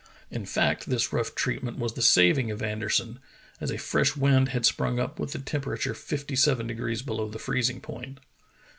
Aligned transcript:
In 0.31 0.47
fact 0.47 0.89
this 0.89 1.13
rough 1.13 1.35
treatment 1.35 1.77
was 1.77 1.93
the 1.93 2.01
saving 2.01 2.49
of 2.49 2.63
Ander 2.63 2.89
son, 2.89 3.19
as 3.59 3.69
a 3.69 3.77
fresh 3.77 4.15
wind 4.15 4.49
had 4.49 4.65
sprung 4.65 4.99
up 4.99 5.19
with 5.19 5.31
the 5.33 5.37
tempera 5.37 5.77
ture 5.77 5.93
fifty 5.93 6.35
seven 6.35 6.65
degrees 6.65 7.03
below 7.03 7.29
the 7.29 7.37
freezing 7.37 7.79
point. 7.79 8.19